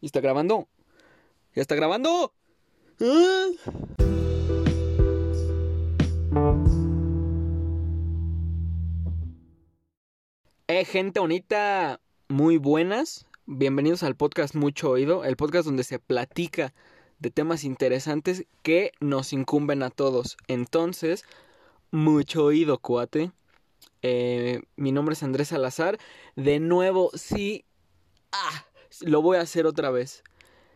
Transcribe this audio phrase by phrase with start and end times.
[0.00, 0.68] ¿Y está grabando?
[1.54, 2.34] ¿Ya está grabando?
[3.00, 3.46] ¿Ah?
[10.68, 13.24] Eh, gente bonita, muy buenas.
[13.46, 16.74] Bienvenidos al podcast Mucho Oído, el podcast donde se platica
[17.18, 20.36] de temas interesantes que nos incumben a todos.
[20.46, 21.24] Entonces,
[21.90, 23.32] mucho oído, cuate.
[24.02, 25.96] Eh, mi nombre es Andrés Salazar.
[26.34, 27.64] De nuevo, sí.
[28.32, 28.66] Ah,
[29.02, 30.22] lo voy a hacer otra vez.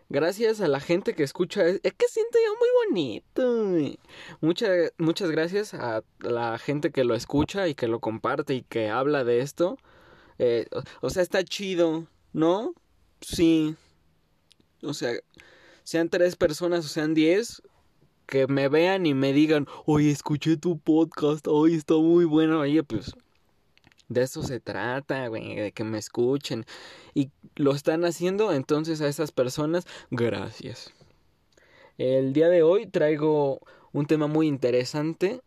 [0.09, 1.65] Gracias a la gente que escucha.
[1.67, 3.99] Es que siento yo muy bonito.
[4.41, 8.91] Muchas, muchas gracias a la gente que lo escucha y que lo comparte y que
[8.91, 9.79] habla de esto.
[10.39, 10.67] Eh,
[11.01, 12.75] o sea, está chido, ¿no?
[13.21, 13.77] Sí.
[14.83, 15.13] O sea,
[15.85, 17.63] sean tres personas o sean diez,
[18.27, 22.61] que me vean y me digan, oye, escuché tu podcast, oye, está muy bueno.
[22.61, 23.13] Oye, pues
[24.11, 26.67] de eso se trata, güey, de que me escuchen.
[27.15, 30.93] Y lo están haciendo, entonces a esas personas, gracias.
[31.97, 33.61] El día de hoy traigo
[33.93, 35.41] un tema muy interesante.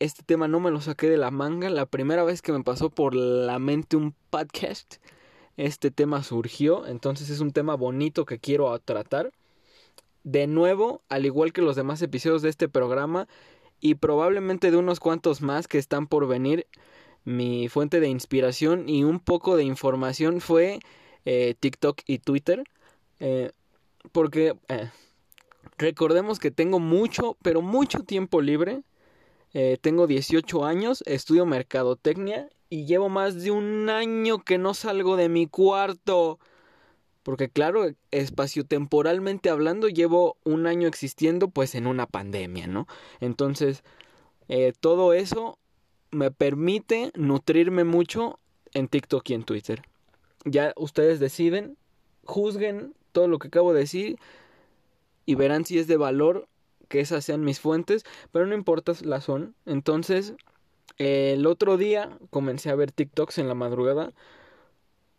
[0.00, 1.70] Este tema no me lo saqué de la manga.
[1.70, 4.96] La primera vez que me pasó por la mente un podcast,
[5.56, 6.86] este tema surgió.
[6.86, 9.30] Entonces es un tema bonito que quiero tratar
[10.24, 13.28] de nuevo, al igual que los demás episodios de este programa
[13.78, 16.66] y probablemente de unos cuantos más que están por venir,
[17.24, 20.80] mi fuente de inspiración y un poco de información fue
[21.24, 22.64] eh, TikTok y Twitter.
[23.20, 23.50] Eh,
[24.12, 24.90] porque eh,
[25.78, 28.82] recordemos que tengo mucho, pero mucho tiempo libre.
[29.82, 35.28] tengo 18 años, estudio mercadotecnia y llevo más de un año que no salgo de
[35.28, 36.38] mi cuarto.
[37.22, 42.86] Porque claro, espaciotemporalmente hablando, llevo un año existiendo pues en una pandemia, ¿no?
[43.20, 43.84] Entonces,
[44.80, 45.58] todo eso
[46.14, 48.38] me permite nutrirme mucho
[48.72, 49.82] en TikTok y en Twitter.
[50.44, 51.76] Ya ustedes deciden,
[52.24, 54.18] juzguen todo lo que acabo de decir
[55.26, 56.48] y verán si es de valor
[56.88, 59.54] que esas sean mis fuentes, pero no importa, las son.
[59.66, 60.34] Entonces,
[60.98, 64.12] el otro día comencé a ver TikToks en la madrugada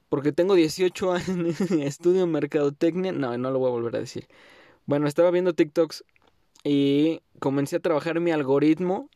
[0.09, 3.11] porque tengo 18 años, estudio mercadotecnia.
[3.11, 4.27] No, no lo voy a volver a decir.
[4.85, 6.03] Bueno, estaba viendo TikToks
[6.63, 9.09] y comencé a trabajar mi algoritmo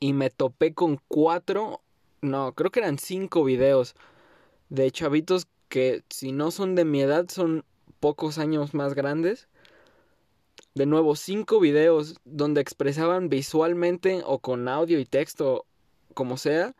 [0.00, 1.80] y me topé con cuatro,
[2.20, 3.94] no, creo que eran cinco videos
[4.68, 7.64] de chavitos que si no son de mi edad son
[8.00, 9.48] pocos años más grandes.
[10.74, 15.64] De nuevo, cinco videos donde expresaban visualmente o con audio y texto,
[16.14, 16.74] como sea,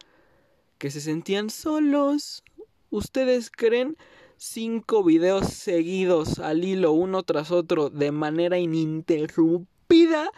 [0.79, 2.43] que se sentían solos,
[2.91, 3.97] ¿Ustedes creen
[4.37, 10.31] cinco videos seguidos al hilo uno tras otro de manera ininterrumpida?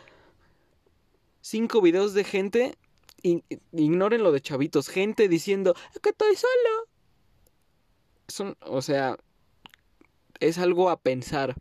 [1.51, 2.75] Cinco videos de gente,
[3.23, 6.87] ignoren lo de chavitos, gente diciendo que estoy solo.
[8.29, 9.17] Son, o sea,
[10.41, 11.55] es algo a pensar.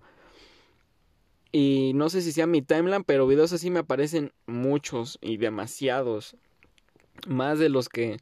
[1.54, 6.36] Y no sé si sea mi timeline, pero videos así me aparecen muchos y demasiados.
[7.26, 8.18] Más de los que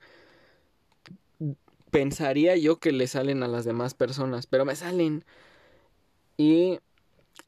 [1.90, 5.26] pensaría yo que le salen a las demás personas, pero me salen.
[6.38, 6.78] Y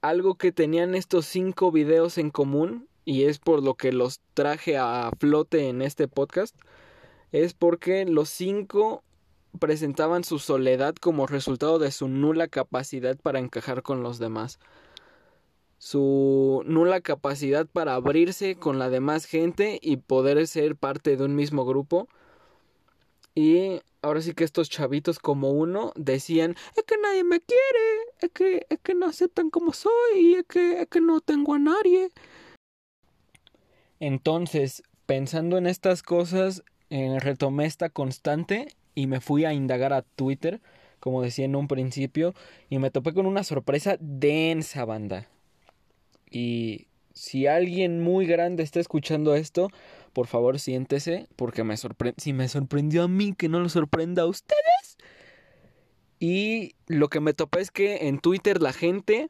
[0.01, 4.77] algo que tenían estos cinco videos en común, y es por lo que los traje
[4.77, 6.53] a flote en este podcast,
[7.31, 9.01] es porque los cinco
[9.61, 14.59] presentaban su soledad como resultado de su nula capacidad para encajar con los demás.
[15.77, 21.33] Su nula capacidad para abrirse con la demás gente y poder ser parte de un
[21.33, 22.09] mismo grupo.
[23.35, 28.31] Y ahora sí que estos chavitos como uno decían, es que nadie me quiere, es
[28.31, 32.11] que, es que no aceptan como soy, es que, es que no tengo a nadie.
[33.99, 40.01] Entonces, pensando en estas cosas, eh, retomé esta constante y me fui a indagar a
[40.01, 40.61] Twitter,
[40.99, 42.33] como decía en un principio,
[42.69, 45.27] y me topé con una sorpresa densa, banda.
[46.29, 49.69] Y si alguien muy grande está escuchando esto,
[50.13, 51.75] por favor siéntese, porque me
[52.17, 54.97] si me sorprendió a mí, que no lo sorprenda a ustedes.
[56.19, 59.27] Y lo que me topé es que en Twitter la gente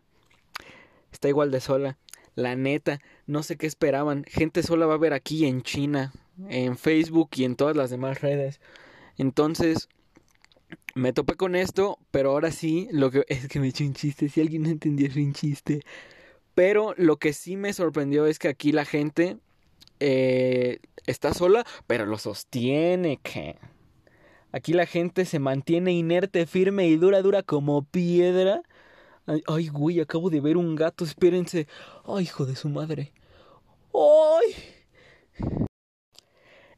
[1.11, 1.97] está igual de sola.
[2.35, 4.23] La neta, no sé qué esperaban.
[4.27, 6.13] Gente sola va a ver aquí en China,
[6.49, 8.59] en Facebook y en todas las demás redes.
[9.17, 9.89] Entonces,
[10.95, 14.29] me topé con esto, pero ahora sí, lo que es que me eché un chiste.
[14.29, 15.81] Si alguien no entendió, es un chiste.
[16.55, 19.37] Pero lo que sí me sorprendió es que aquí la gente
[19.99, 23.19] eh, está sola, pero lo sostiene.
[23.21, 23.57] Que
[24.51, 28.63] aquí la gente se mantiene inerte, firme y dura, dura como piedra.
[29.45, 31.67] Ay, güey, acabo de ver un gato, espérense.
[32.05, 33.11] Ay, hijo de su madre.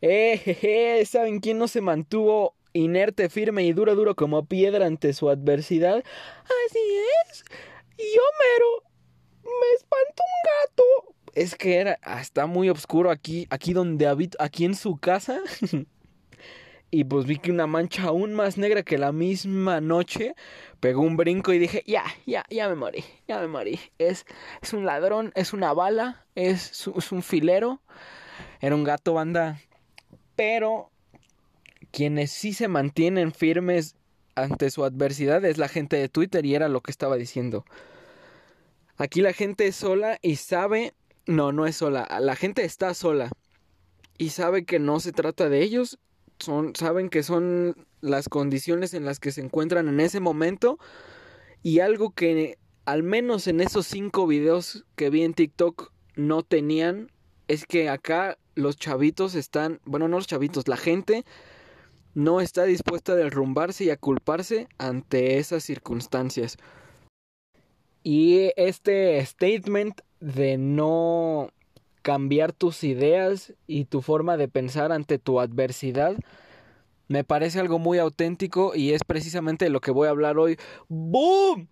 [0.02, 5.30] Eh, ¿saben quién no se mantuvo inerte, firme y duro, duro como piedra ante su
[5.30, 6.04] adversidad.
[6.44, 6.80] Así
[7.28, 7.44] es.
[7.98, 8.84] Y Homero,
[9.44, 11.16] me espantó un gato.
[11.34, 15.42] Es que era, está muy oscuro aquí, aquí donde habito, aquí en su casa.
[16.92, 20.34] y pues vi que una mancha aún más negra que la misma noche
[20.80, 23.80] pegó un brinco y dije, ya, ya, ya me morí, ya me morí.
[23.98, 24.26] Es,
[24.62, 27.82] es un ladrón, es una bala, es, es un filero.
[28.62, 29.60] Era un gato banda.
[30.40, 30.90] Pero
[31.92, 33.98] quienes sí se mantienen firmes
[34.36, 37.66] ante su adversidad es la gente de Twitter y era lo que estaba diciendo.
[38.96, 40.94] Aquí la gente es sola y sabe,
[41.26, 43.30] no, no es sola, la gente está sola
[44.18, 46.00] y sabe que no se trata de ellos,
[46.40, 50.80] son, saben que son las condiciones en las que se encuentran en ese momento
[51.64, 57.12] y algo que al menos en esos cinco videos que vi en TikTok no tenían
[57.50, 61.26] es que acá los chavitos están, bueno, no los chavitos, la gente
[62.14, 66.58] no está dispuesta a derrumbarse y a culparse ante esas circunstancias.
[68.04, 71.52] Y este statement de no
[72.02, 76.18] cambiar tus ideas y tu forma de pensar ante tu adversidad
[77.10, 80.58] me parece algo muy auténtico y es precisamente de lo que voy a hablar hoy.
[80.88, 81.68] ¡Boom!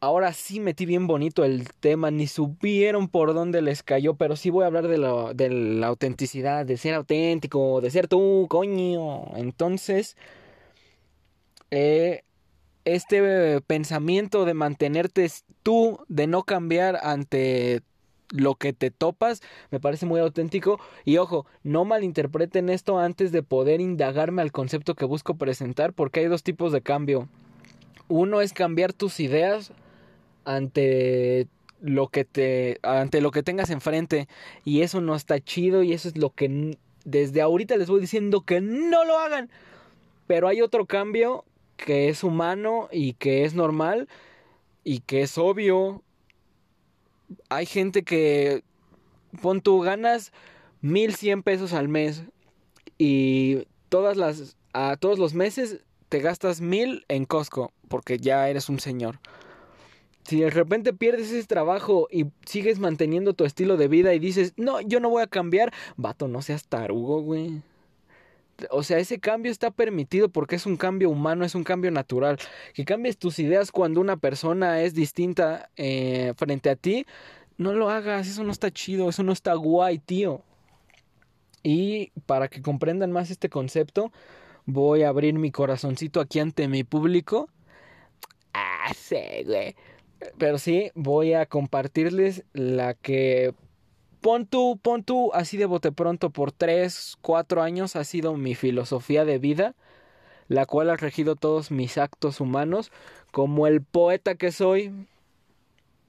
[0.00, 4.50] Ahora sí metí bien bonito el tema, ni supieron por dónde les cayó, pero sí
[4.50, 9.34] voy a hablar de, lo, de la autenticidad, de ser auténtico, de ser tú, coño.
[9.36, 10.16] Entonces,
[11.70, 12.22] eh,
[12.84, 15.30] este pensamiento de mantenerte
[15.62, 17.82] tú, de no cambiar ante
[18.30, 19.40] lo que te topas
[19.70, 24.94] me parece muy auténtico y ojo, no malinterpreten esto antes de poder indagarme al concepto
[24.94, 27.28] que busco presentar porque hay dos tipos de cambio.
[28.08, 29.72] Uno es cambiar tus ideas
[30.46, 31.48] ante
[31.80, 34.28] lo que te ante lo que tengas enfrente
[34.64, 38.40] y eso no está chido y eso es lo que desde ahorita les voy diciendo
[38.40, 39.50] que no lo hagan.
[40.26, 41.44] Pero hay otro cambio
[41.76, 44.08] que es humano y que es normal
[44.82, 46.02] y que es obvio
[47.48, 48.62] hay gente que
[49.42, 50.32] pon tú ganas
[50.80, 52.22] 1100 pesos al mes
[52.98, 58.68] y todas las a todos los meses te gastas mil en Costco porque ya eres
[58.68, 59.18] un señor.
[60.26, 64.54] Si de repente pierdes ese trabajo y sigues manteniendo tu estilo de vida y dices,
[64.56, 67.62] no, yo no voy a cambiar, vato, no seas tarugo, güey.
[68.70, 72.38] O sea, ese cambio está permitido porque es un cambio humano, es un cambio natural.
[72.74, 77.06] Que cambies tus ideas cuando una persona es distinta eh, frente a ti,
[77.56, 80.42] no lo hagas, eso no está chido, eso no está guay, tío.
[81.62, 84.10] Y para que comprendan más este concepto,
[84.64, 87.48] voy a abrir mi corazoncito aquí ante mi público.
[88.54, 89.76] Ah, sí, güey.
[90.38, 93.54] Pero sí, voy a compartirles la que
[94.20, 98.54] pon tú, pon tú, así de bote pronto, por tres, cuatro años ha sido mi
[98.54, 99.74] filosofía de vida,
[100.48, 102.92] la cual ha regido todos mis actos humanos,
[103.30, 105.06] como el poeta que soy.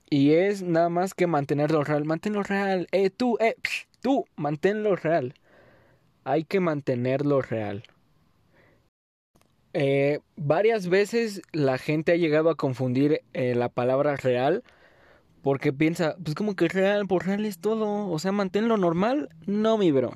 [0.09, 3.55] Y es nada más que mantenerlo real, manténlo real, eh, tú, eh,
[4.01, 5.33] tú, manténlo real.
[6.23, 7.83] Hay que mantenerlo real.
[9.73, 14.63] Eh, varias veces la gente ha llegado a confundir eh, la palabra real
[15.41, 18.09] porque piensa, pues como que real, por real es todo.
[18.09, 19.29] O sea, manténlo normal.
[19.45, 20.11] No, mi bro.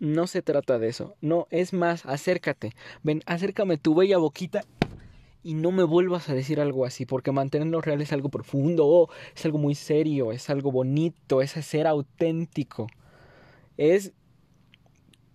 [0.00, 1.14] No se trata de eso.
[1.20, 2.74] No, es más, acércate.
[3.02, 4.62] Ven, acércame tu bella boquita
[5.42, 9.44] y no me vuelvas a decir algo así, porque mantenerlo real es algo profundo, es
[9.44, 12.86] algo muy serio, es algo bonito, es ser auténtico.
[13.76, 14.12] Es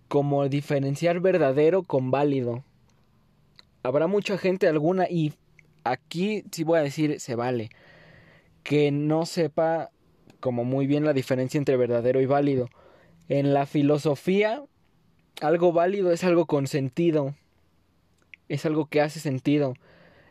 [0.08, 2.62] como diferenciar verdadero con válido.
[3.86, 5.32] Habrá mucha gente alguna y
[5.84, 7.70] aquí sí voy a decir se vale
[8.64, 9.90] que no sepa
[10.40, 12.68] como muy bien la diferencia entre verdadero y válido.
[13.28, 14.64] En la filosofía,
[15.40, 17.36] algo válido es algo con sentido,
[18.48, 19.74] es algo que hace sentido.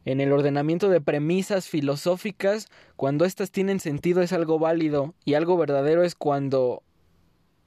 [0.04, 5.56] En el ordenamiento de premisas filosóficas, cuando éstas tienen sentido es algo válido y algo
[5.56, 6.84] verdadero es cuando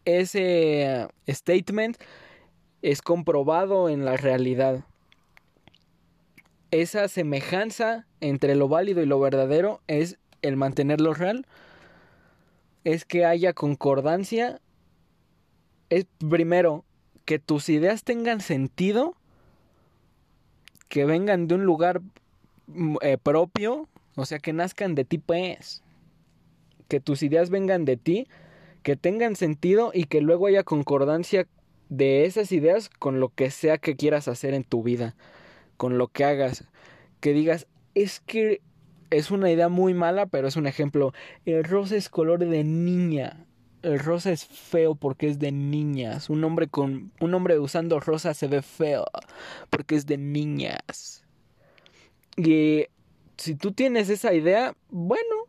[0.05, 1.97] ese statement
[2.83, 4.85] es comprobado en la realidad.
[6.71, 11.47] Esa semejanza entre lo válido y lo verdadero es el mantenerlo real
[12.85, 14.61] es que haya concordancia.
[15.91, 16.85] Es primero
[17.25, 19.15] que tus ideas tengan sentido,
[20.89, 22.01] que vengan de un lugar
[22.67, 25.83] mm, eh, propio, o sea, que nazcan de ti, pues.
[26.89, 28.27] Que tus ideas vengan de ti,
[28.83, 31.47] que tengan sentido y que luego haya concordancia
[31.91, 35.15] de esas ideas con lo que sea que quieras hacer en tu vida,
[35.79, 36.65] con lo que hagas.
[37.21, 38.61] Que digas, es que
[39.11, 41.15] es una idea muy mala, pero es un ejemplo.
[41.47, 43.47] El rosa es color de niña.
[43.83, 46.29] el rosa es feo porque es de niñas.
[46.29, 49.07] Un hombre con un hombre usando rosa se ve feo
[49.71, 51.25] porque es de niñas.
[52.37, 52.87] Y
[53.37, 55.47] si tú tienes esa idea, bueno,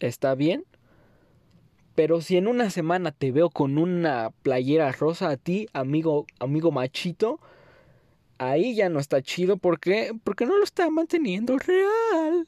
[0.00, 0.64] está bien.
[1.94, 6.72] Pero si en una semana te veo con una playera rosa a ti, amigo, amigo
[6.72, 7.40] machito,
[8.38, 12.46] ahí ya no está chido porque porque no lo está manteniendo real.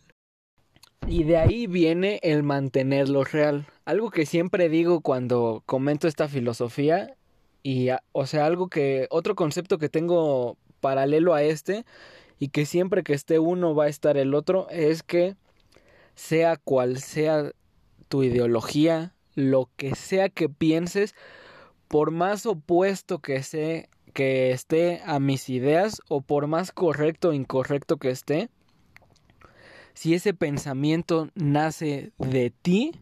[1.06, 3.66] Y de ahí viene el mantenerlo real.
[3.84, 7.16] Algo que siempre digo cuando comento esta filosofía
[7.62, 11.84] y o sea, algo que otro concepto que tengo paralelo a este
[12.38, 15.36] y que siempre que esté uno va a estar el otro es que
[16.14, 17.52] sea cual sea
[18.08, 21.14] tu ideología, lo que sea que pienses,
[21.88, 27.32] por más opuesto que sea que esté a mis ideas o por más correcto o
[27.34, 28.48] incorrecto que esté,
[29.92, 32.92] si ese pensamiento nace de ti,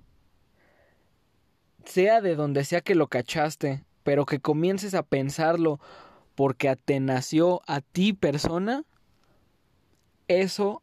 [1.84, 5.78] sea de donde sea que lo cachaste, pero que comiences a pensarlo
[6.34, 8.82] porque te nació a ti persona,
[10.26, 10.82] eso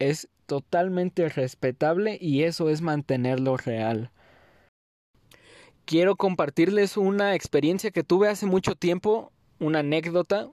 [0.00, 4.10] es totalmente respetable y eso es mantenerlo real.
[5.84, 10.48] Quiero compartirles una experiencia que tuve hace mucho tiempo, una anécdota,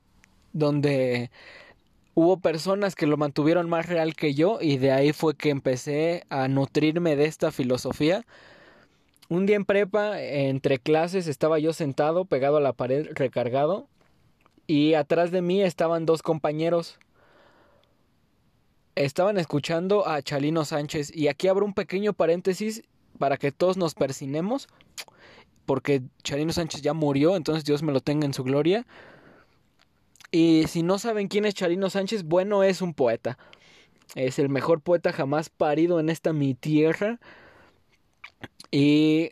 [0.53, 1.29] donde
[2.13, 6.23] hubo personas que lo mantuvieron más real que yo y de ahí fue que empecé
[6.29, 8.25] a nutrirme de esta filosofía.
[9.27, 13.87] Un día en prepa, entre clases, estaba yo sentado, pegado a la pared, recargado,
[14.67, 16.99] y atrás de mí estaban dos compañeros.
[18.95, 22.83] Estaban escuchando a Chalino Sánchez y aquí abro un pequeño paréntesis
[23.19, 24.67] para que todos nos persinemos,
[25.65, 28.85] porque Chalino Sánchez ya murió, entonces Dios me lo tenga en su gloria.
[30.31, 33.37] Y si no saben quién es Charino Sánchez, bueno, es un poeta.
[34.15, 37.19] Es el mejor poeta jamás parido en esta mi tierra.
[38.71, 39.31] Y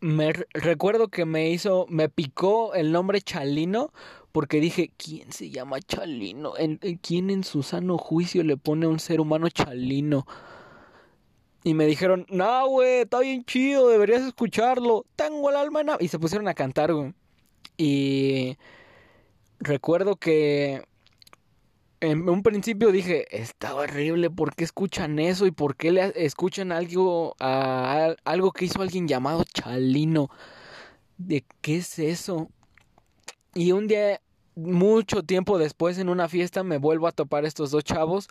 [0.00, 3.92] me recuerdo que me hizo, me picó el nombre Chalino
[4.32, 6.56] porque dije, ¿quién se llama Chalino?
[6.58, 10.26] ¿En, ¿Quién en su sano juicio le pone a un ser humano Chalino?
[11.66, 15.04] Y me dijeron, no, güey, está bien chido, deberías escucharlo.
[15.16, 15.88] Tengo el alma en...
[15.98, 17.12] Y se pusieron a cantar, güey.
[17.76, 18.56] Y
[19.58, 20.84] recuerdo que
[21.98, 25.44] en un principio dije, está horrible, ¿por qué escuchan eso?
[25.44, 30.30] ¿Y por qué le escuchan algo, a, algo que hizo alguien llamado Chalino?
[31.18, 32.48] ¿De qué es eso?
[33.54, 34.20] Y un día,
[34.54, 38.28] mucho tiempo después, en una fiesta, me vuelvo a topar estos dos chavos,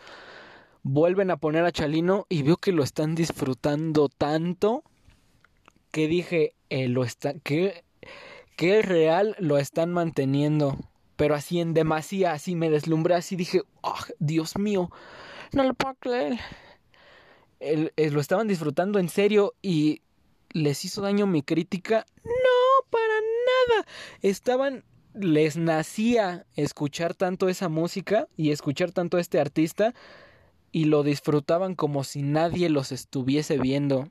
[0.85, 4.83] vuelven a poner a Chalino y veo que lo están disfrutando tanto
[5.89, 7.03] que dije, eh, lo
[7.43, 7.83] que,
[8.55, 10.77] que real lo están manteniendo
[11.15, 14.91] pero así en demasía, así me deslumbré, así dije, oh, Dios mío,
[15.53, 16.39] no lo puedo creer.
[18.11, 20.01] lo estaban disfrutando en serio y
[20.51, 22.05] les hizo daño mi crítica.
[22.23, 23.13] No, para
[23.73, 23.87] nada.
[24.21, 29.93] Estaban, les nacía escuchar tanto esa música y escuchar tanto a este artista
[30.75, 34.09] y lo disfrutaban como si nadie los estuviese viendo.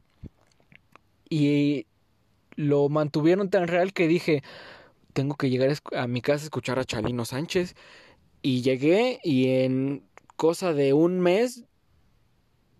[1.29, 1.85] Y
[2.57, 4.43] lo mantuvieron tan real que dije,
[5.13, 7.77] tengo que llegar a mi casa a escuchar a Chalino Sánchez.
[8.41, 11.65] Y llegué y en cosa de un mes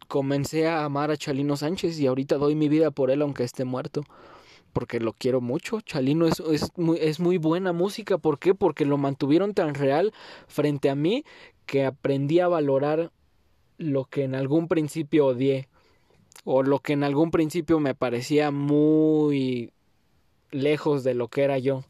[0.09, 3.67] comencé a amar a Chalino Sánchez y ahorita doy mi vida por él aunque esté
[3.67, 4.03] muerto.
[4.73, 5.83] Porque lo quiero mucho.
[5.83, 8.17] Chalino es, es, muy, es muy buena música.
[8.17, 8.55] ¿Por qué?
[8.55, 10.15] Porque lo mantuvieron tan real
[10.49, 11.27] frente a mí
[11.67, 13.13] que aprendí a valorar
[13.85, 15.69] lo que en algún principio odié.
[16.45, 19.73] O lo que en algún principio me parecía muy
[20.51, 21.85] lejos de lo que era yo.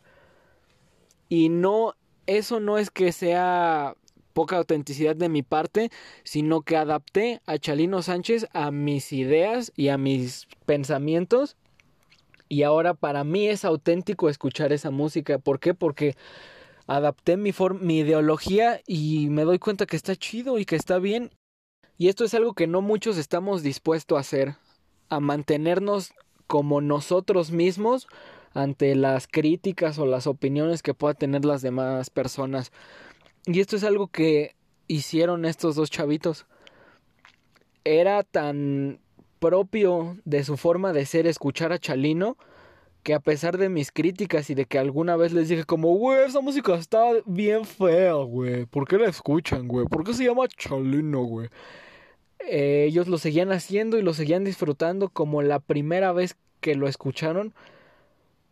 [1.29, 1.95] Y no,
[2.27, 3.97] eso no es que sea
[4.33, 5.91] poca autenticidad de mi parte,
[6.25, 11.57] sino que adapté a Chalino Sánchez a mis ideas y a mis pensamientos.
[12.49, 15.39] Y ahora para mí es auténtico escuchar esa música.
[15.39, 15.73] ¿Por qué?
[15.73, 16.17] Porque
[16.87, 21.31] adapté mi, mi ideología y me doy cuenta que está chido y que está bien.
[21.97, 24.57] Y esto es algo que no muchos estamos dispuestos a hacer,
[25.09, 26.13] a mantenernos
[26.47, 28.09] como nosotros mismos
[28.53, 32.73] ante las críticas o las opiniones que pueda tener las demás personas.
[33.47, 34.55] Y esto es algo que
[34.89, 36.47] hicieron estos dos chavitos.
[37.85, 39.01] Era tan
[39.39, 42.37] propio de su forma de ser escuchar a Chalino
[43.05, 46.25] que a pesar de mis críticas y de que alguna vez les dije como, güey,
[46.25, 49.87] esa música está bien fea, güey, ¿por qué la escuchan, güey?
[49.87, 51.51] ¿Por qué se llama Chalino, güey?
[52.41, 56.89] Eh, ellos lo seguían haciendo y lo seguían disfrutando como la primera vez que lo
[56.89, 57.55] escucharon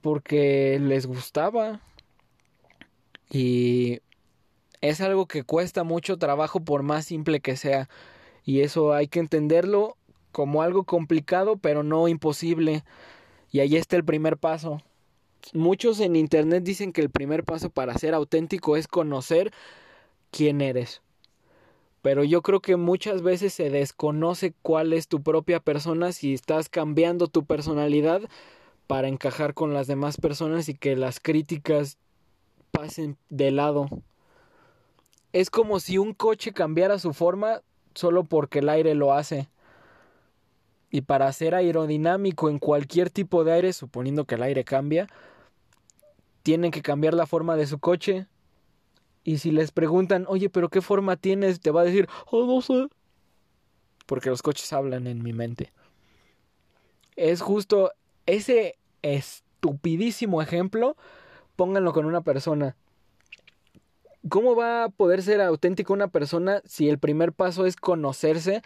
[0.02, 1.80] porque les gustaba.
[3.30, 4.00] Y
[4.82, 7.88] es algo que cuesta mucho trabajo por más simple que sea.
[8.44, 9.96] Y eso hay que entenderlo
[10.30, 12.84] como algo complicado, pero no imposible.
[13.52, 14.80] Y ahí está el primer paso.
[15.52, 19.52] Muchos en internet dicen que el primer paso para ser auténtico es conocer
[20.30, 21.02] quién eres.
[22.00, 26.68] Pero yo creo que muchas veces se desconoce cuál es tu propia persona si estás
[26.68, 28.22] cambiando tu personalidad
[28.86, 31.98] para encajar con las demás personas y que las críticas
[32.72, 33.88] pasen de lado.
[35.32, 37.62] Es como si un coche cambiara su forma
[37.94, 39.48] solo porque el aire lo hace.
[40.94, 45.08] Y para ser aerodinámico en cualquier tipo de aire, suponiendo que el aire cambia,
[46.42, 48.26] tienen que cambiar la forma de su coche.
[49.24, 51.60] Y si les preguntan, oye, pero ¿qué forma tienes?
[51.60, 52.88] Te va a decir, oh, no sé.
[54.04, 55.72] Porque los coches hablan en mi mente.
[57.16, 57.92] Es justo
[58.26, 60.98] ese estupidísimo ejemplo,
[61.56, 62.76] pónganlo con una persona.
[64.28, 68.62] ¿Cómo va a poder ser auténtica una persona si el primer paso es conocerse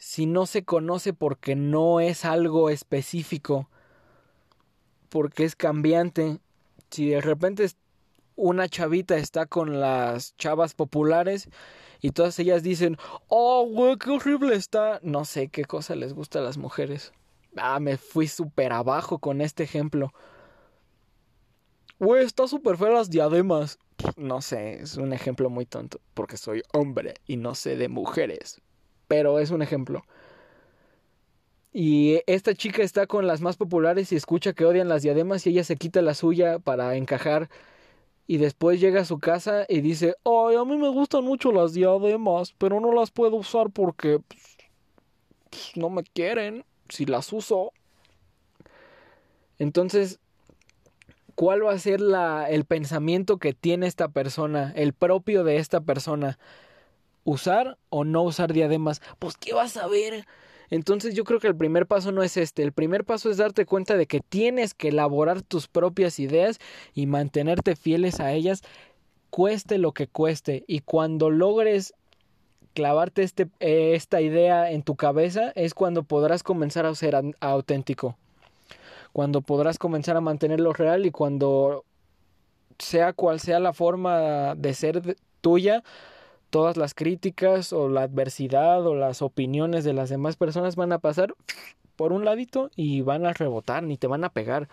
[0.00, 3.68] si no se conoce porque no es algo específico,
[5.10, 6.38] porque es cambiante.
[6.90, 7.68] Si de repente
[8.34, 11.50] una chavita está con las chavas populares
[12.00, 12.96] y todas ellas dicen,
[13.28, 15.00] oh, güey, qué horrible está.
[15.02, 17.12] No sé qué cosa les gusta a las mujeres.
[17.56, 20.14] Ah, me fui súper abajo con este ejemplo.
[21.98, 23.78] Güey, está súper feo las diademas.
[24.16, 28.62] No sé, es un ejemplo muy tonto, porque soy hombre y no sé de mujeres
[29.10, 30.04] pero es un ejemplo.
[31.72, 35.50] Y esta chica está con las más populares y escucha que odian las diademas y
[35.50, 37.50] ella se quita la suya para encajar.
[38.28, 41.72] Y después llega a su casa y dice, ay, a mí me gustan mucho las
[41.72, 47.72] diademas, pero no las puedo usar porque pues, no me quieren si las uso.
[49.58, 50.20] Entonces,
[51.34, 51.98] ¿cuál va a ser
[52.48, 56.38] el pensamiento que tiene esta persona, el propio de esta persona?
[57.30, 59.00] Usar o no usar diademas.
[59.18, 60.26] Pues, ¿qué vas a ver?
[60.70, 63.66] Entonces yo creo que el primer paso no es este, el primer paso es darte
[63.66, 66.58] cuenta de que tienes que elaborar tus propias ideas
[66.94, 68.62] y mantenerte fieles a ellas,
[69.30, 70.64] cueste lo que cueste.
[70.68, 71.94] Y cuando logres
[72.72, 78.16] clavarte este, esta idea en tu cabeza es cuando podrás comenzar a ser auténtico.
[79.12, 81.84] Cuando podrás comenzar a mantenerlo real y cuando
[82.78, 85.82] sea cual sea la forma de ser tuya,
[86.50, 90.98] todas las críticas o la adversidad o las opiniones de las demás personas van a
[90.98, 91.34] pasar
[91.96, 94.68] por un ladito y van a rebotar, ni te van a pegar.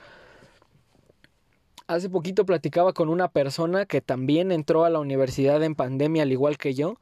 [1.87, 6.31] Hace poquito platicaba con una persona que también entró a la universidad en pandemia al
[6.31, 6.95] igual que yo.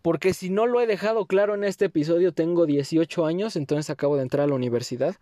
[0.00, 4.16] Porque si no lo he dejado claro en este episodio, tengo 18 años, entonces acabo
[4.16, 5.14] de entrar a la universidad.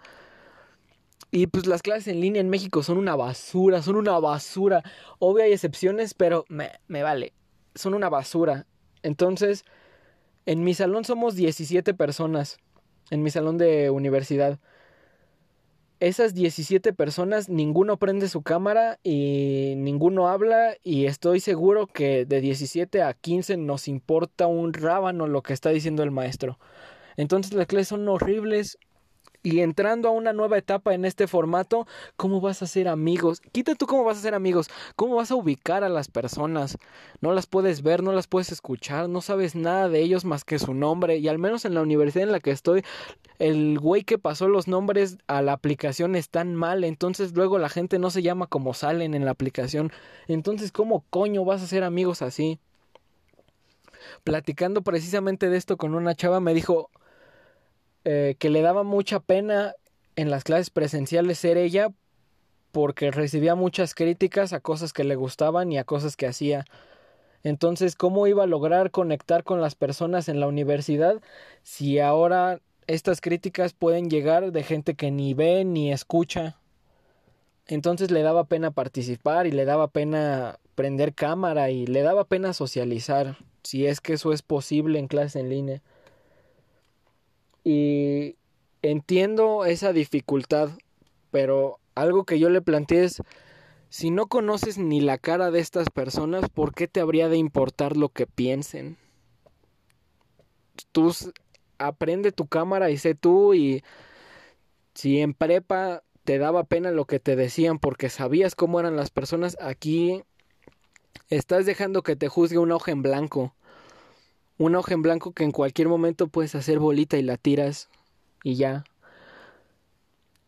[1.30, 4.82] Y pues las clases en línea en México son una basura, son una basura.
[5.18, 7.34] Obvio hay excepciones, pero me, me vale
[7.74, 8.66] son una basura.
[9.02, 9.64] Entonces,
[10.46, 12.58] en mi salón somos 17 personas,
[13.10, 14.58] en mi salón de universidad.
[16.00, 22.40] Esas 17 personas, ninguno prende su cámara y ninguno habla y estoy seguro que de
[22.40, 26.58] 17 a 15 nos importa un rábano lo que está diciendo el maestro.
[27.18, 28.78] Entonces las clases son horribles,
[29.42, 33.40] y entrando a una nueva etapa en este formato, ¿cómo vas a hacer amigos?
[33.52, 36.78] Quita tú cómo vas a ser amigos, cómo vas a ubicar a las personas.
[37.20, 40.58] No las puedes ver, no las puedes escuchar, no sabes nada de ellos más que
[40.58, 41.16] su nombre.
[41.18, 42.84] Y al menos en la universidad en la que estoy,
[43.38, 47.98] el güey que pasó los nombres a la aplicación están mal, entonces luego la gente
[47.98, 49.90] no se llama como salen en la aplicación.
[50.28, 52.58] Entonces, ¿cómo coño vas a ser amigos así?
[54.24, 56.90] Platicando precisamente de esto con una chava, me dijo,
[58.04, 59.74] eh, que le daba mucha pena
[60.16, 61.88] en las clases presenciales ser ella
[62.72, 66.64] porque recibía muchas críticas a cosas que le gustaban y a cosas que hacía.
[67.42, 71.20] Entonces, ¿cómo iba a lograr conectar con las personas en la universidad
[71.62, 76.58] si ahora estas críticas pueden llegar de gente que ni ve ni escucha?
[77.66, 82.52] Entonces le daba pena participar y le daba pena prender cámara y le daba pena
[82.52, 85.82] socializar, si es que eso es posible en clase en línea.
[87.64, 88.36] Y
[88.82, 90.70] entiendo esa dificultad,
[91.30, 93.22] pero algo que yo le planteé es,
[93.88, 97.96] si no conoces ni la cara de estas personas, ¿por qué te habría de importar
[97.96, 98.96] lo que piensen?
[100.92, 101.14] Tú
[101.78, 103.82] aprende tu cámara y sé tú y
[104.94, 109.10] si en prepa te daba pena lo que te decían porque sabías cómo eran las
[109.10, 110.22] personas, aquí
[111.28, 113.54] estás dejando que te juzgue una hoja en blanco
[114.60, 117.88] una hoja en blanco que en cualquier momento puedes hacer bolita y la tiras
[118.44, 118.84] y ya.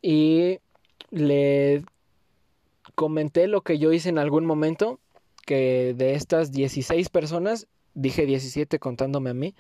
[0.03, 0.59] Y
[1.11, 1.83] le
[2.95, 5.01] comenté lo que yo hice en algún momento,
[5.47, 9.55] que de estas 16 personas, dije 17 contándome a mí,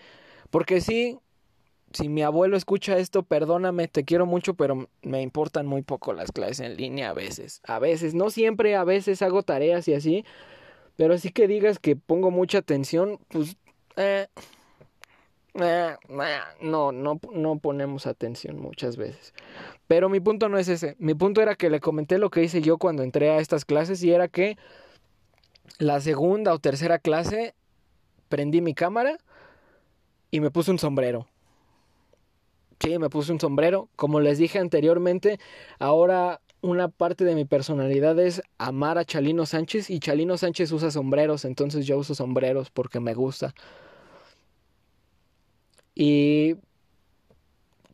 [0.51, 1.19] porque sí,
[1.95, 6.31] si mi abuelo escucha esto, perdóname, te quiero mucho, pero me importan muy poco las
[6.31, 7.63] clases en línea a veces.
[7.65, 10.27] A veces, no siempre, a veces hago tareas y así.
[10.97, 13.57] Pero así que digas que pongo mucha atención, pues...
[13.97, 14.27] Eh,
[15.55, 15.97] eh,
[16.61, 19.35] no, no, no ponemos atención muchas veces.
[19.87, 20.97] Pero mi punto no es ese.
[20.99, 24.03] Mi punto era que le comenté lo que hice yo cuando entré a estas clases
[24.03, 24.57] y era que
[25.79, 27.55] la segunda o tercera clase
[28.29, 29.19] prendí mi cámara
[30.31, 31.27] y me puse un sombrero.
[32.81, 33.89] Sí, me puse un sombrero.
[33.95, 35.39] Como les dije anteriormente,
[35.79, 40.91] ahora una parte de mi personalidad es amar a Chalino Sánchez y Chalino Sánchez usa
[40.91, 43.55] sombreros, entonces yo uso sombreros porque me gusta.
[45.95, 46.57] Y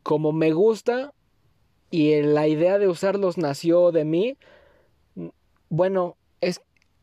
[0.03, 1.13] como me gusta
[1.91, 4.37] y la idea de usarlos nació de mí,
[5.69, 6.61] bueno, es,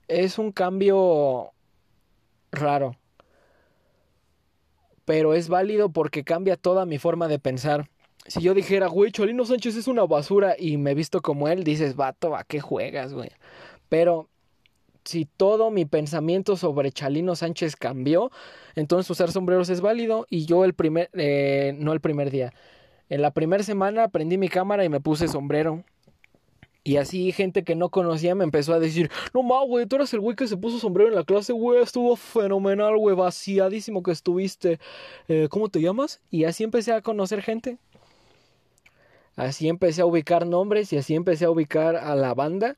[0.08, 1.52] es un cambio
[2.52, 2.96] raro
[5.06, 7.88] pero es válido porque cambia toda mi forma de pensar.
[8.28, 11.96] Si yo dijera, güey, Cholino Sánchez es una basura y me visto como él, dices,
[11.96, 13.30] vato, ¿a qué juegas, güey?
[13.88, 14.28] Pero
[15.04, 18.30] si todo mi pensamiento sobre Chalino Sánchez cambió,
[18.74, 22.52] entonces usar sombreros es válido y yo el primer, eh, no el primer día,
[23.08, 25.84] en la primera semana prendí mi cámara y me puse sombrero
[26.86, 30.14] y así gente que no conocía me empezó a decir, no ma, güey, tú eres
[30.14, 34.12] el güey que se puso sombrero en la clase, güey, estuvo fenomenal, güey, vaciadísimo que
[34.12, 34.78] estuviste.
[35.26, 36.20] Eh, ¿Cómo te llamas?
[36.30, 37.78] Y así empecé a conocer gente.
[39.36, 42.76] Así empecé a ubicar nombres y así empecé a ubicar a la banda.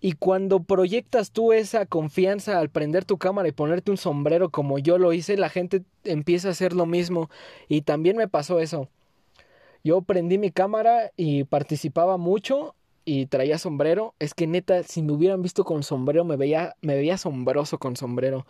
[0.00, 4.78] Y cuando proyectas tú esa confianza al prender tu cámara y ponerte un sombrero como
[4.78, 7.30] yo lo hice, la gente empieza a hacer lo mismo.
[7.68, 8.88] Y también me pasó eso.
[9.84, 15.12] Yo prendí mi cámara y participaba mucho y traía sombrero, es que neta, si me
[15.12, 18.46] hubieran visto con sombrero, me veía, me veía asombroso con sombrero.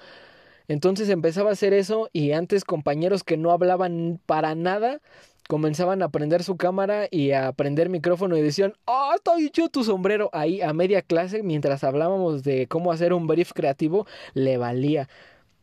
[0.68, 5.00] Entonces empezaba a hacer eso y antes compañeros que no hablaban para nada
[5.50, 9.82] comenzaban a prender su cámara y a prender micrófono y decían, ah, está dicho tu
[9.82, 10.30] sombrero.
[10.32, 15.08] Ahí a media clase, mientras hablábamos de cómo hacer un brief creativo, le valía.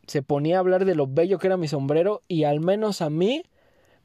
[0.06, 3.08] Se ponía a hablar de lo bello que era mi sombrero y al menos a
[3.08, 3.44] mí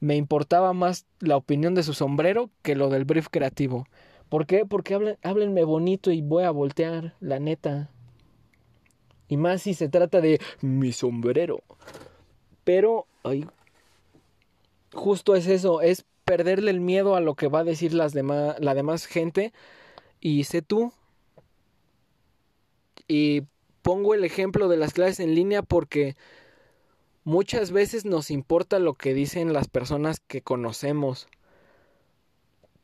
[0.00, 3.84] me importaba más la opinión de su sombrero que lo del brief creativo.
[4.30, 4.64] ¿Por qué?
[4.64, 7.90] Porque hablen, háblenme bonito y voy a voltear, la neta.
[9.28, 11.62] Y más si se trata de mi sombrero.
[12.64, 13.46] Pero, ay,
[14.94, 18.56] justo es eso, es perderle el miedo a lo que va a decir las demás,
[18.60, 19.52] la demás gente.
[20.20, 20.92] Y sé tú.
[23.06, 23.42] Y
[23.82, 26.16] pongo el ejemplo de las clases en línea porque
[27.24, 31.28] muchas veces nos importa lo que dicen las personas que conocemos.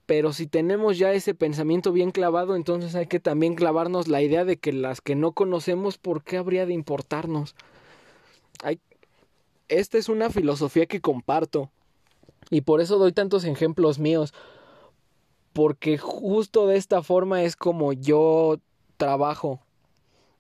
[0.07, 4.45] Pero si tenemos ya ese pensamiento bien clavado, entonces hay que también clavarnos la idea
[4.45, 7.55] de que las que no conocemos, ¿por qué habría de importarnos?
[8.63, 8.81] Hay...
[9.69, 11.71] Esta es una filosofía que comparto.
[12.49, 14.33] Y por eso doy tantos ejemplos míos.
[15.53, 18.59] Porque justo de esta forma es como yo
[18.97, 19.61] trabajo.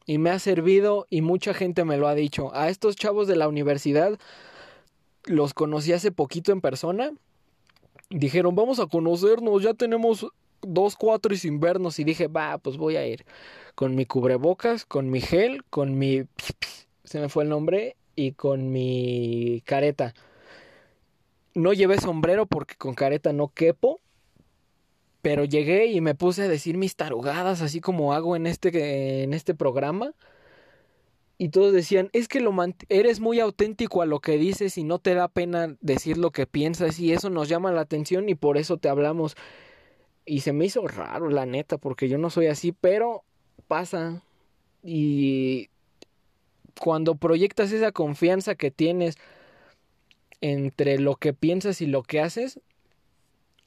[0.06, 2.54] Y me ha servido y mucha gente me lo ha dicho.
[2.54, 4.18] A estos chavos de la universidad
[5.24, 7.12] los conocí hace poquito en persona
[8.10, 10.26] dijeron, vamos a conocernos, ya tenemos
[10.62, 11.98] dos, cuatro y sin vernos.
[11.98, 13.24] Y dije, va, pues voy a ir
[13.74, 16.24] con mi cubrebocas, con mi gel, con mi...
[17.04, 20.14] Se me fue el nombre y con mi careta.
[21.54, 24.00] No llevé sombrero porque con careta no quepo.
[25.22, 29.34] Pero llegué y me puse a decir mis tarugadas, así como hago en este, en
[29.34, 30.14] este programa
[31.40, 32.54] y todos decían, es que lo
[32.90, 36.46] eres muy auténtico a lo que dices y no te da pena decir lo que
[36.46, 39.36] piensas y eso nos llama la atención y por eso te hablamos.
[40.26, 43.24] Y se me hizo raro, la neta, porque yo no soy así, pero
[43.68, 44.22] pasa.
[44.82, 45.70] Y
[46.78, 49.16] cuando proyectas esa confianza que tienes
[50.40, 52.60] entre lo que piensas y lo que haces,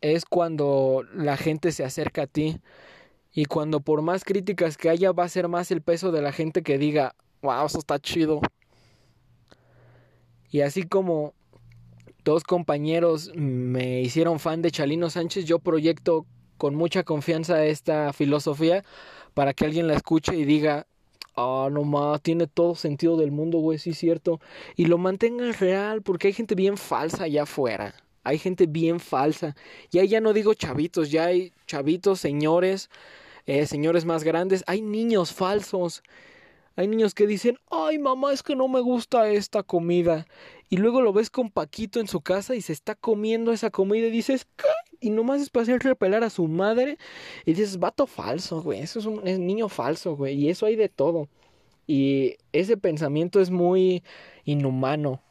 [0.01, 2.59] es cuando la gente se acerca a ti.
[3.31, 6.31] Y cuando por más críticas que haya, va a ser más el peso de la
[6.31, 8.41] gente que diga, wow, eso está chido.
[10.51, 11.33] Y así como
[12.23, 16.25] dos compañeros me hicieron fan de Chalino Sánchez, yo proyecto
[16.57, 18.83] con mucha confianza esta filosofía
[19.33, 20.86] para que alguien la escuche y diga,
[21.36, 24.39] ah, no más, tiene todo sentido del mundo, güey, sí es cierto.
[24.76, 27.96] Y lo mantenga real, porque hay gente bien falsa allá afuera.
[28.24, 29.56] Hay gente bien falsa.
[29.91, 32.89] Y ahí ya no digo chavitos, ya hay chavitos, señores,
[33.46, 34.63] eh, señores más grandes.
[34.67, 36.04] Hay niños falsos
[36.76, 40.26] hay niños que dicen, ay mamá, es que no me gusta esta comida.
[40.73, 44.07] Y luego lo ves con Paquito en su casa y se está comiendo esa comida
[44.07, 44.65] y dices, ¿qué?
[45.01, 46.97] Y nomás es para hacer repelar a su madre.
[47.45, 48.79] Y dices, vato falso, güey.
[48.79, 50.33] Eso es un niño falso, güey.
[50.33, 51.29] Y eso hay de todo.
[51.86, 54.01] Y ese pensamiento es muy
[54.45, 55.21] inhumano.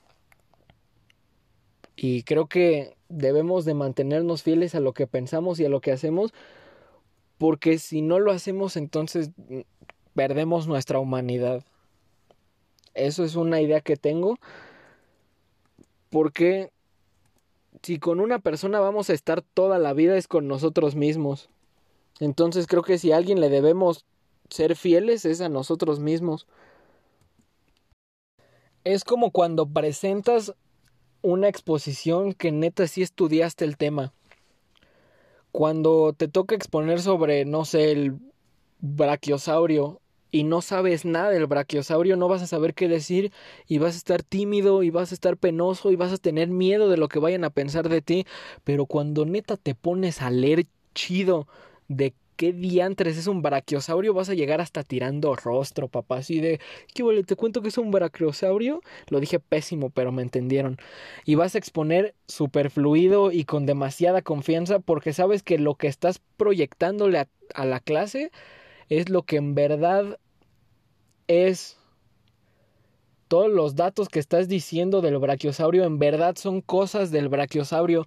[1.96, 5.90] Y creo que debemos de mantenernos fieles a lo que pensamos y a lo que
[5.90, 6.32] hacemos,
[7.38, 9.62] porque si no lo hacemos entonces mm,
[10.14, 11.64] perdemos nuestra humanidad.
[12.94, 14.38] Eso es una idea que tengo,
[16.12, 16.70] porque
[17.82, 21.48] si con una persona vamos a estar toda la vida es con nosotros mismos.
[22.20, 24.04] Entonces creo que si a alguien le debemos
[24.50, 26.46] ser fieles es a nosotros mismos.
[28.84, 30.54] Es como cuando presentas
[31.22, 34.12] una exposición que neta sí estudiaste el tema.
[35.50, 38.18] Cuando te toca exponer sobre, no sé, el
[38.80, 43.32] brachiosaurio y no sabes nada del brachiosaurio, no vas a saber qué decir
[43.68, 46.88] y vas a estar tímido y vas a estar penoso y vas a tener miedo
[46.88, 48.26] de lo que vayan a pensar de ti,
[48.64, 51.46] pero cuando neta te pones a leer chido
[51.88, 56.60] de qué diantres es un brachiosaurio, vas a llegar hasta tirando rostro, papá, así de,
[56.94, 57.22] ¿qué vale?
[57.24, 58.80] ¿Te cuento que es un brachiosaurio?
[59.08, 60.78] Lo dije pésimo, pero me entendieron.
[61.26, 65.88] Y vas a exponer super fluido y con demasiada confianza porque sabes que lo que
[65.88, 68.32] estás proyectándole a la clase
[68.98, 70.18] es lo que en verdad
[71.26, 71.78] es
[73.28, 78.06] todos los datos que estás diciendo del brachiosaurio en verdad son cosas del brachiosaurio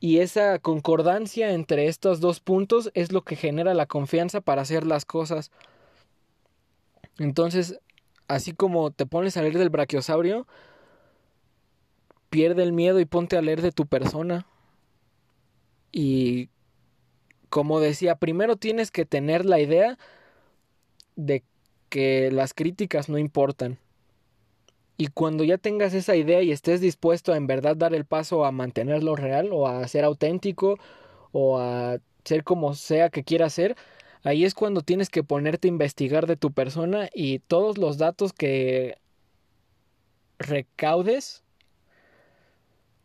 [0.00, 4.86] y esa concordancia entre estos dos puntos es lo que genera la confianza para hacer
[4.86, 5.52] las cosas.
[7.18, 7.78] Entonces,
[8.26, 10.46] así como te pones a leer del brachiosaurio,
[12.30, 14.46] pierde el miedo y ponte a leer de tu persona.
[15.92, 16.48] Y
[17.50, 19.98] como decía, primero tienes que tener la idea
[21.16, 21.44] de
[21.88, 23.78] que las críticas no importan.
[24.96, 28.44] Y cuando ya tengas esa idea y estés dispuesto a en verdad dar el paso
[28.44, 30.78] a mantenerlo real o a ser auténtico
[31.32, 33.76] o a ser como sea que quieras ser,
[34.22, 38.32] ahí es cuando tienes que ponerte a investigar de tu persona y todos los datos
[38.32, 38.96] que
[40.38, 41.42] recaudes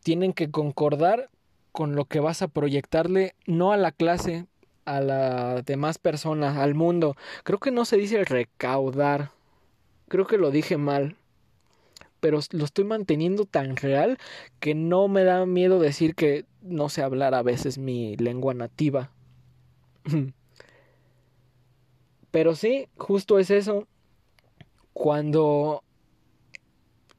[0.02, 1.30] tienen que concordar
[1.72, 4.46] con lo que vas a proyectarle no a la clase,
[4.96, 7.16] a las demás personas, al mundo.
[7.44, 9.30] Creo que no se dice recaudar.
[10.08, 11.16] Creo que lo dije mal.
[12.20, 14.18] Pero lo estoy manteniendo tan real
[14.60, 19.12] que no me da miedo decir que no sé hablar a veces mi lengua nativa.
[22.30, 23.86] Pero sí, justo es eso.
[24.92, 25.84] Cuando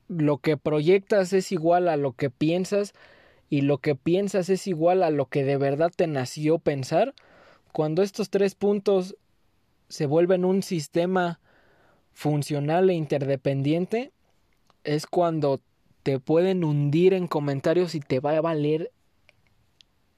[0.09, 2.93] lo que proyectas es igual a lo que piensas
[3.49, 7.13] y lo que piensas es igual a lo que de verdad te nació pensar,
[7.71, 9.15] cuando estos tres puntos
[9.87, 11.39] se vuelven un sistema
[12.13, 14.11] funcional e interdependiente,
[14.83, 15.61] es cuando
[16.03, 18.91] te pueden hundir en comentarios y te va a valer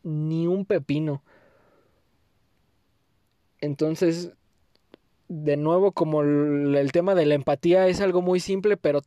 [0.04, 1.24] ni un pepino.
[3.60, 4.32] Entonces,
[5.28, 9.02] de nuevo, como el tema de la empatía es algo muy simple, pero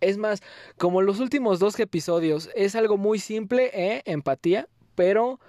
[0.00, 0.42] es más,
[0.78, 4.02] como los últimos dos episodios, es algo muy simple, ¿eh?
[4.04, 5.40] Empatía, pero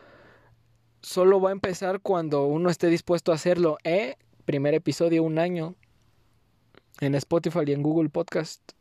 [1.05, 3.77] solo va a empezar cuando uno esté dispuesto a hacerlo.
[3.83, 4.17] ¿eh?
[4.45, 5.75] Primer episodio, un año.
[6.99, 8.71] En Spotify y en Google Podcast.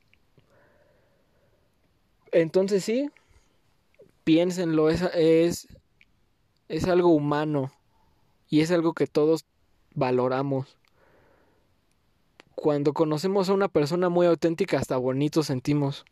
[2.33, 3.11] Entonces sí,
[4.25, 5.69] piénsenlo, es, es,
[6.69, 7.73] es algo humano
[8.49, 9.45] y es algo que todos
[9.95, 10.79] valoramos.
[12.55, 16.07] Cuando conocemos a una persona muy auténtica, hasta bonito sentimos.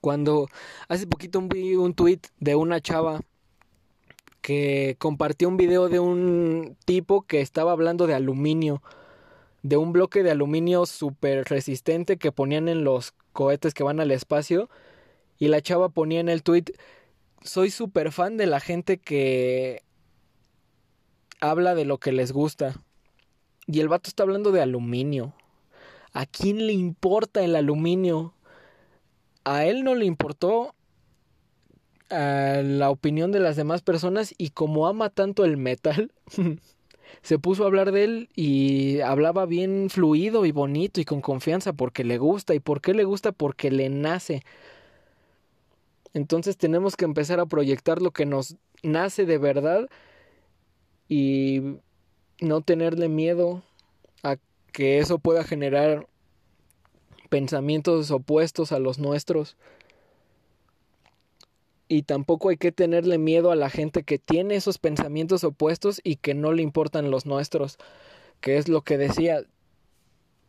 [0.00, 0.48] Cuando
[0.88, 3.20] hace poquito vi un tweet de una chava
[4.40, 8.82] que compartió un video de un tipo que estaba hablando de aluminio,
[9.62, 14.10] de un bloque de aluminio súper resistente que ponían en los cohetes que van al
[14.10, 14.68] espacio.
[15.38, 16.64] Y la chava ponía en el tweet,
[17.42, 19.82] soy súper fan de la gente que
[21.40, 22.80] habla de lo que les gusta.
[23.66, 25.34] Y el vato está hablando de aluminio.
[26.12, 28.34] ¿A quién le importa el aluminio?
[29.44, 30.74] A él no le importó
[32.10, 36.12] a la opinión de las demás personas y como ama tanto el metal,
[37.22, 41.72] se puso a hablar de él y hablaba bien fluido y bonito y con confianza
[41.72, 42.54] porque le gusta.
[42.54, 43.32] ¿Y por qué le gusta?
[43.32, 44.42] Porque le nace.
[46.14, 49.88] Entonces tenemos que empezar a proyectar lo que nos nace de verdad
[51.08, 51.78] y
[52.40, 53.62] no tenerle miedo
[54.22, 54.36] a
[54.72, 56.06] que eso pueda generar
[57.28, 59.56] pensamientos opuestos a los nuestros
[61.88, 66.16] y tampoco hay que tenerle miedo a la gente que tiene esos pensamientos opuestos y
[66.16, 67.78] que no le importan los nuestros,
[68.40, 69.42] que es lo que decía,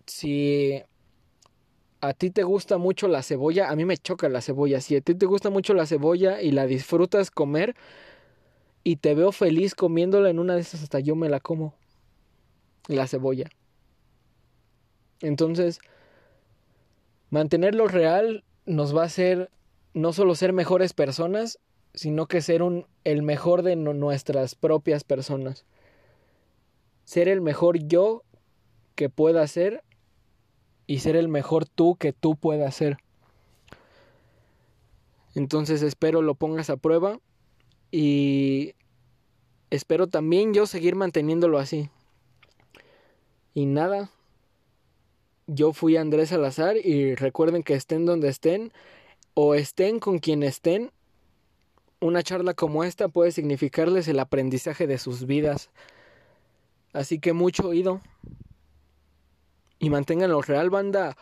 [0.06, 0.84] si
[2.02, 5.02] a ti te gusta mucho la cebolla, a mí me choca la cebolla, si a
[5.02, 7.76] ti te gusta mucho la cebolla y la disfrutas comer
[8.84, 11.74] y te veo feliz comiéndola en una de esas hasta yo me la como,
[12.88, 13.50] la cebolla.
[15.22, 15.80] Entonces,
[17.30, 19.50] mantenerlo real nos va a hacer
[20.00, 21.60] no solo ser mejores personas,
[21.94, 22.62] sino que ser
[23.04, 25.66] el mejor de nuestras propias personas.
[27.04, 28.24] Ser el mejor yo
[28.96, 29.84] que pueda ser
[30.86, 32.98] y ser el mejor tú que tú puedas ser.
[35.36, 37.20] Entonces espero lo pongas a prueba
[37.92, 38.74] y
[39.70, 41.90] espero también yo seguir manteniéndolo así.
[43.54, 44.12] Y nada,
[45.48, 48.72] yo fui Andrés Salazar y recuerden que estén donde estén
[49.42, 50.92] o estén con quien estén,
[52.02, 55.70] una charla como esta puede significarles el aprendizaje de sus vidas.
[56.92, 58.02] Así que mucho oído.
[59.80, 61.16] Y manténganlo real, banda.